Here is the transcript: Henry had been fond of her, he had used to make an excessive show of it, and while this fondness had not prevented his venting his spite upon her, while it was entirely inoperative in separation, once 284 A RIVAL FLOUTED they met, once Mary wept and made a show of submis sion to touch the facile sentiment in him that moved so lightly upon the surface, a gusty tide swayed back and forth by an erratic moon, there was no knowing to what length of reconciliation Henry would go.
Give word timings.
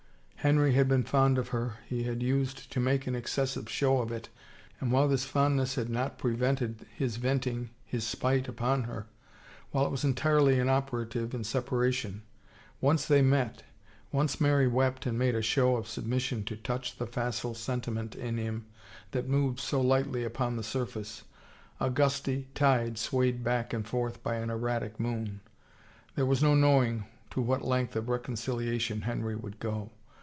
Henry 0.43 0.71
had 0.73 0.87
been 0.87 1.03
fond 1.03 1.37
of 1.37 1.49
her, 1.49 1.75
he 1.87 2.01
had 2.01 2.23
used 2.23 2.71
to 2.71 2.79
make 2.79 3.05
an 3.05 3.13
excessive 3.13 3.69
show 3.69 3.99
of 4.01 4.11
it, 4.11 4.27
and 4.79 4.91
while 4.91 5.07
this 5.07 5.23
fondness 5.23 5.75
had 5.75 5.87
not 5.87 6.17
prevented 6.17 6.83
his 6.95 7.17
venting 7.17 7.69
his 7.85 8.07
spite 8.07 8.47
upon 8.47 8.85
her, 8.85 9.05
while 9.69 9.85
it 9.85 9.91
was 9.91 10.03
entirely 10.03 10.57
inoperative 10.57 11.35
in 11.35 11.43
separation, 11.43 12.23
once 12.81 13.05
284 13.05 13.11
A 13.11 13.43
RIVAL 13.43 13.51
FLOUTED 13.51 13.65
they 13.69 14.13
met, 14.15 14.17
once 14.17 14.41
Mary 14.41 14.67
wept 14.67 15.05
and 15.05 15.19
made 15.19 15.35
a 15.35 15.43
show 15.43 15.75
of 15.77 15.85
submis 15.85 16.21
sion 16.21 16.43
to 16.45 16.55
touch 16.57 16.97
the 16.97 17.05
facile 17.05 17.53
sentiment 17.53 18.15
in 18.15 18.37
him 18.39 18.65
that 19.11 19.29
moved 19.29 19.59
so 19.59 19.79
lightly 19.79 20.23
upon 20.23 20.55
the 20.55 20.63
surface, 20.63 21.21
a 21.79 21.91
gusty 21.91 22.47
tide 22.55 22.97
swayed 22.97 23.43
back 23.43 23.73
and 23.73 23.87
forth 23.87 24.23
by 24.23 24.37
an 24.37 24.49
erratic 24.49 24.99
moon, 24.99 25.39
there 26.15 26.25
was 26.25 26.41
no 26.41 26.55
knowing 26.55 27.05
to 27.29 27.39
what 27.39 27.61
length 27.61 27.95
of 27.95 28.09
reconciliation 28.09 29.01
Henry 29.01 29.35
would 29.35 29.59
go. 29.59 29.91